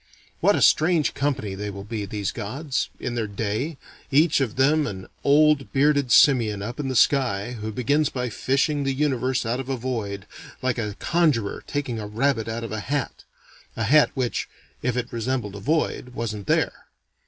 What 0.39 0.55
a 0.55 0.63
strange 0.63 1.13
company 1.13 1.53
they 1.53 1.69
will 1.69 1.83
be, 1.83 2.05
these 2.05 2.31
gods, 2.31 2.89
in 2.99 3.13
their 3.13 3.27
day, 3.27 3.77
each 4.09 4.41
of 4.41 4.55
them 4.55 4.87
an 4.87 5.05
old 5.23 5.71
bearded 5.73 6.11
simian 6.11 6.63
up 6.63 6.79
in 6.79 6.87
the 6.87 6.95
sky, 6.95 7.51
who 7.51 7.71
begins 7.71 8.09
by 8.09 8.29
fishing 8.29 8.83
the 8.83 8.95
universe 8.95 9.45
out 9.45 9.59
of 9.59 9.69
a 9.69 9.77
void, 9.77 10.25
like 10.59 10.79
a 10.79 10.95
conjurer 10.97 11.63
taking 11.67 11.99
a 11.99 12.07
rabbit 12.07 12.47
out 12.47 12.63
of 12.63 12.71
a 12.71 12.79
hat. 12.79 13.25
(A 13.77 13.83
hat 13.83 14.09
which, 14.15 14.49
if 14.81 14.97
it 14.97 15.13
resembled 15.13 15.55
a 15.55 15.59
void, 15.59 16.15
wasn't 16.15 16.47
there.) 16.47 16.87